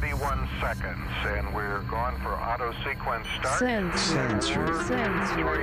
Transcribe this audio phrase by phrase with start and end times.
[0.00, 3.60] 31 seconds, and we're going for auto sequence start.
[3.60, 4.42] Sensor.
[4.82, 5.62] Sensor.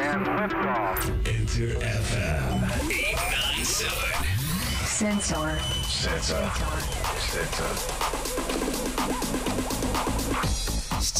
[0.00, 0.98] and liftoff.
[1.28, 4.26] Enter FM 897.
[4.84, 5.60] Sensor.
[5.86, 6.50] Sensor.
[7.20, 7.72] Sensor.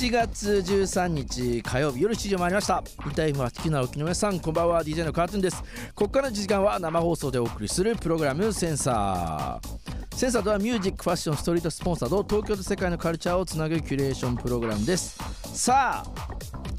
[0.03, 2.83] 7月13日火曜日夜7時を回りました。
[3.07, 4.83] インタイムは好きな沖の皆さんこんばんは。
[4.83, 5.63] DJ のカートゥンです。
[5.95, 10.17] ここからの時間は生放送でお送りするプログラムセンサー。
[10.17, 15.21] センサーとはミュージックファッションストリートスポンサーと東京と世界のカルチャーをつなぐキュレーションプログラムです。
[15.55, 16.13] さあ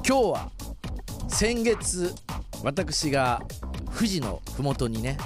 [0.06, 0.50] 今日は
[1.28, 2.14] 先月
[2.62, 3.40] 私が
[3.96, 5.16] 富士の麓にね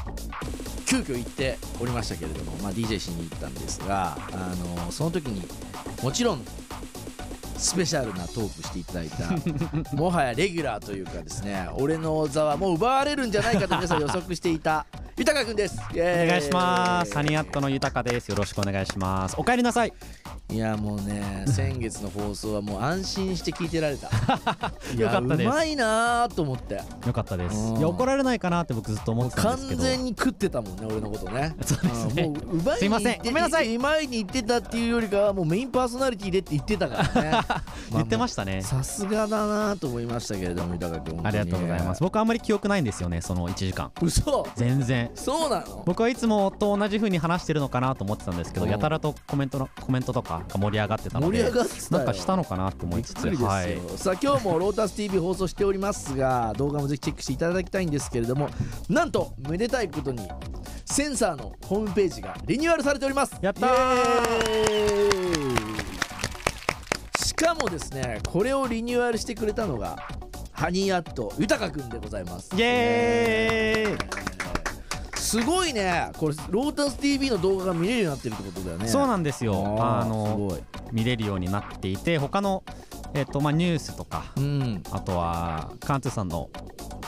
[0.87, 4.55] 急遽行っておりましたけれども、まあ、DJ しに行ったんですがあ
[4.87, 5.43] のその時に
[6.01, 6.45] もちろん
[7.59, 14.87] スペシャルなトークしていただいたもはやレギュラーというかですね俺の座はもう奪われるんじゃないかと皆さん予測していた
[15.19, 17.11] 豊くんですおお願いします。
[17.11, 18.29] サニーアットの豊です。
[18.29, 19.35] よろしくお願いします。
[19.37, 19.93] お帰りなさい。
[20.51, 24.09] いやもうね 先月の放送はもう安心して聞いてられた
[24.97, 27.57] よかったですうまいなーと思ってよかったです。
[27.57, 29.83] うんいや怒られないかなって僕ずっと思ってたん完ですけど。
[29.83, 37.41] 全に食ってたもんね俺のことね そうですねんもう奪いにすいませんごめんなさい前に言ってたっていうよりかはもうメインパーソナリティでって言ってたからね
[37.93, 38.63] 言ってましたね。
[38.63, 42.01] さすがだなと思いましたけれども豊君ありがとうございます。
[42.01, 43.21] 僕あんまり記憶ないんですよね。
[43.21, 43.91] その1時間。
[44.01, 45.08] 嘘全然。
[45.15, 45.83] そうなの？
[45.85, 48.71] 僕はいつもと同じ風に話してるのかなと思ってたんですけど、うん。
[48.71, 51.99] やたらとコメントのコメントとかが盛り上がってたので盛り上がってたよ。
[51.99, 53.79] なんかしたのかなって思いつつはい。
[53.97, 58.49] さあ今日もロータス TV 放送しておりますが動画もぜひチェックしていただきたいんですけれども
[58.89, 60.29] なんとめでたいことに
[60.85, 63.37] センサーのホームページがリニューアルされております。
[63.43, 63.69] やった
[67.25, 69.97] しかもですねこれをリニューアルしてくれたのが
[70.53, 72.51] ハニーアット豊くんでございます。
[72.57, 74.28] イエーイ
[75.29, 76.11] すごいね。
[76.17, 78.89] これロータス TV の動画が見れるようになってるってことだよね。
[78.89, 79.77] そうなんですよ。
[79.79, 80.59] あの
[80.91, 82.65] 見れるようになっていて他の
[83.13, 84.83] えっとまあニュースとかうん。
[84.91, 86.49] あとはカンツーさんの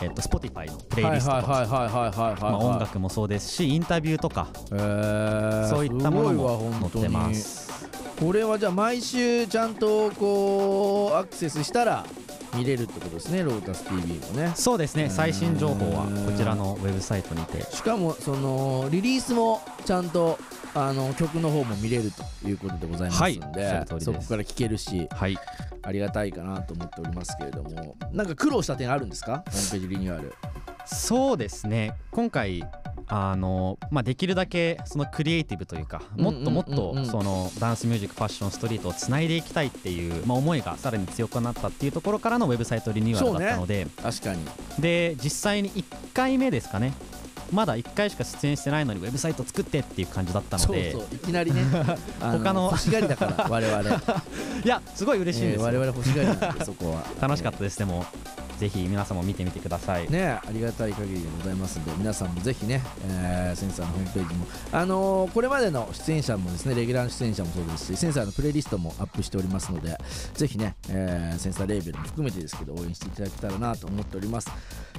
[0.03, 7.71] えっと Spotify のプレイはいリストとか音楽もそうですしインタビューとかえーそういったものも載ってます。
[8.21, 12.05] これはじゃあ毎週ちゃんとこうアクセスしたら
[12.55, 14.53] 見れるってことですねロータス TV もね。
[14.57, 17.63] そうですね最新情報はこちらのウェブサイトにて。
[17.63, 20.39] しかもそのリリースもちゃんと
[20.75, 22.13] あの曲の方も見れる
[22.43, 25.37] ということでございますんで、はいそこから聴けるしはい。
[25.83, 27.97] ありがたいかなと思っておりますけれども。
[28.13, 29.43] なんか苦労した点あるんですか？
[29.47, 30.35] ホームページリニューアル。
[30.87, 31.95] そうですね。
[32.11, 32.63] 今回
[33.11, 44.45] あの、まあ、できるだけそのクリエイティブというかもっともっとそのダンスミュージックファッションストリートをつないでいきたいっていう、まあ、思いがさらに強くなったっていうところからのウェブサイトリニューアルだったので、確かに。
[44.79, 45.85] で実際に1
[46.15, 46.93] 回目ですかね。
[47.53, 51.63] まだ1回しか出演してないのにウェブサイト作ってっていう感じだったのそうでそういきなりね。
[52.23, 53.83] あ他の欲しがりだから我々、
[54.65, 57.05] いやすごい嬉しいんえーですよ、我々欲しがりなんでそこは。
[57.21, 58.07] 楽しかったですでも
[58.61, 69.97] ぜひ皆さんも見てみてください、ねありがたい限りでございますので皆さんもぜひね、えーセンサーのホームページもあのーこれまでの出演者もですねレギュラーの出演者もそうですしセンサーのプレイリストもアップしておりますので
[70.35, 74.51] ぜひね、えーセンサーレーベルも含めてですけど応援していただけたらなと思っております。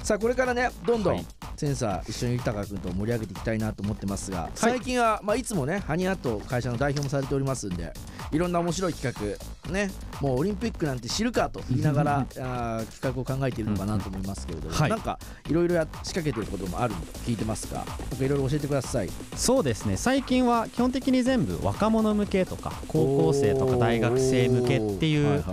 [0.02, 1.26] さあこれからねどんどん、はい。
[1.56, 7.92] センサー一緒に豊君と盛り上げていきたいなと思ってますが、最近は、まあ、いつもねハニーアット会社の代表もされておりますんで
[8.32, 14.90] いろんな面白い企画ねもうオリンピックなんて知るかと言いながらあー企画を考えているのかなと思いますけれども、はい。
[14.90, 19.10] なんかいろいろや仕掛けてることもあると聞いてますがなんかいろいろ教えてください。
[19.36, 19.96] そうですね。
[19.96, 25.44] 最近は基本的に全部若者向けとか高校生とか大学生向けっていう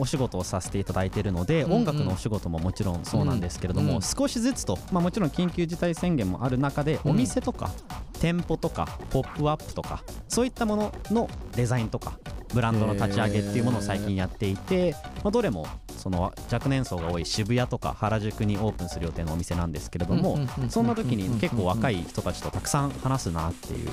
[0.00, 1.76] お仕事をさせていただいているので、うんうん。
[1.78, 4.02] 音楽のお仕事ももちろんそうなんですけれども、うん。
[4.02, 7.10] 少しずつと、まあ、もちろん緊急事態宣言もある中で、うん。
[7.12, 7.70] お店とか
[8.20, 12.18] 店舗とかポップアップとかそういったもののデザインとか
[12.52, 15.66] ブランドの立ち上げっていうものを最近やっていて、まあ、どれも
[15.96, 20.38] その若年層が多い渋谷とか原宿にオープンする予定のお店なんですけれども、
[20.70, 23.88] そんな時に結構若い人たちとたくさん話すなっていう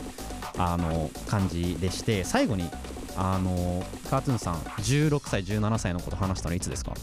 [0.57, 2.69] あの感じでして最後に
[3.17, 6.93] あのカートゥーンさん16歳17歳のこと話したのいつですか？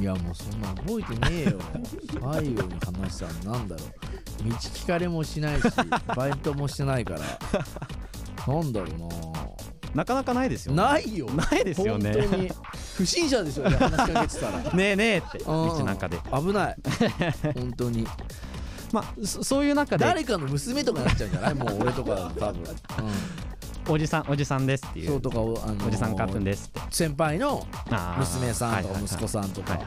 [0.00, 1.58] いやもうそんな覚えてねえよ。
[2.32, 3.88] 最後に話したのなんだろう
[4.44, 5.64] 道聞かれもしないし
[6.14, 7.20] バイトもしてないから。
[8.54, 10.04] なんだろうな。
[10.04, 10.82] かなかないですよね。
[10.82, 11.26] なないよ。
[11.30, 12.12] ないですよね。
[12.12, 12.50] 本当に
[12.96, 14.58] 不審者でしょね話しかけてたら。
[14.74, 15.44] ねえねえってうん。
[15.46, 16.18] 道中で。
[16.18, 16.76] 危ない。
[17.54, 18.06] 本当に。
[18.92, 20.04] まあそそういう中で。
[20.04, 21.54] 誰かの娘とかになっちゃうんじゃない？
[21.54, 22.64] もう俺とか多分、
[23.88, 26.80] おじさんおじさんですっていそううとかをあのーおじさんカートンですって。
[26.90, 27.66] 先輩の
[28.18, 29.78] 娘さんとか息子さんとか、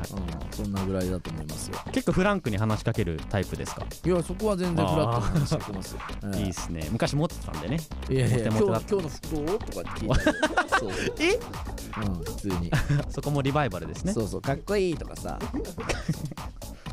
[0.52, 1.78] そんなぐらいだと思いますよ。
[1.92, 3.86] 結構フランクに話しかけるタイプですか？
[4.06, 6.88] いやそこは全然フラットに話してますよ、ええいいっすね。
[6.92, 7.80] 昔持ってたんでね。
[8.10, 10.38] いやいや今日今日の服どうとかって聞いたり
[10.80, 12.10] そうえう。
[12.10, 12.72] ん普通に、
[13.10, 14.14] そこもリバイバルですね。
[14.14, 14.42] そうそう。
[14.42, 15.40] かっこいいとかさ。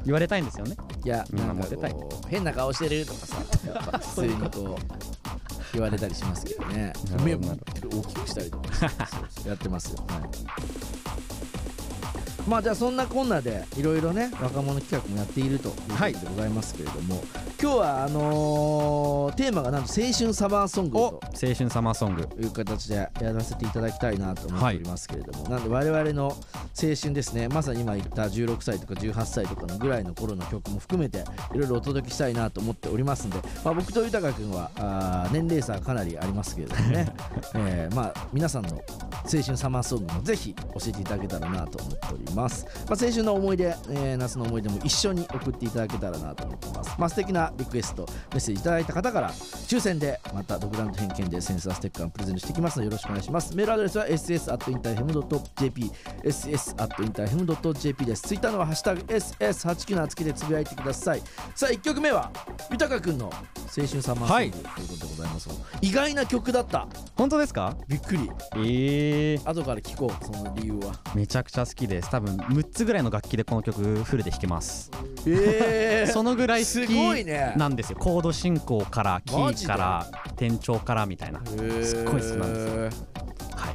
[0.05, 0.77] 言われたいんですよね。
[1.03, 1.95] いやみんななんかモテたい。
[2.29, 3.37] 変な顔してるとかさ。
[3.67, 5.04] やっぱ普通にこう
[5.75, 6.93] 言われたりしますけどね。
[7.25, 8.69] 目を大きくしたりとか
[9.47, 10.94] やってますよ、はい
[12.47, 17.23] まあじゃあそんなこんなでいろいろね若者企画もやっているということでございますけれども、
[17.61, 22.29] 今日はあのーテーマがなんと青春サマーソングおと青春サマーソング。
[22.39, 26.37] いう形でやらせていただきたいなと思っておりますけれども、なんで我々の青
[27.01, 31.25] 春ですねまさに今言った16歳とか18歳とかのぐらいの頃の曲も含めて
[31.55, 37.07] いろいろお届けしたいなと思っておりますんで、まあ、僕と豊君はあー年齢差かなりありますけれどもね、
[37.55, 38.83] えーまあ、皆さんの
[39.25, 53.55] 青春サマーソングもぜひ教えていただけたらなと思っております、ます、まあ、青春の思い出、えー夏の思い出も一緒に送っていただけたらなと思ってます、まあ、素敵なリクエストメッセージいただいた方から抽選でまた独断と偏見でセンサーステッカーをプレゼントしていきますのでよろしくお願いします。
[53.57, 55.91] メールアドレスは ss.interfm.jp
[56.25, 58.23] ss.interfm.jp です。
[58.23, 61.23] ツイッターのはハッシュタグ ss897 つけてつぶやいてください。
[61.55, 62.31] さあ1曲目は
[62.71, 65.49] 豊君の青春サマーソング、ということでございます
[65.81, 66.87] 意外な曲だった。
[67.17, 67.77] 本当ですか？
[67.89, 68.31] びっくり。
[68.57, 69.41] ええ。
[69.45, 70.95] 後から聞こうその理由は。
[71.15, 72.11] めちゃくちゃ好きです。
[72.11, 74.91] 多分6つぐらいの楽器でこの曲フルで弾けます。
[75.27, 77.53] え そのぐらい好すごいね。
[77.55, 77.99] きなんですよ。
[77.99, 80.95] コード進行からキーから転調か。
[80.95, 81.41] らみたいな。
[81.45, 81.55] す
[81.97, 83.05] っごい好きなんですよ。
[83.57, 83.75] はい。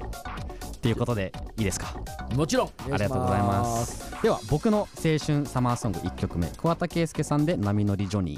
[0.76, 1.94] っていうことでいいですか？
[2.36, 2.68] もちろん。
[2.68, 4.10] ありがとうございます。
[4.22, 8.38] では僕の青春サマーソング1曲目桑田佳祐さんで「波乗りジョニ